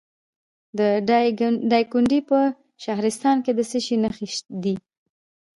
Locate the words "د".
0.77-0.79, 3.55-3.59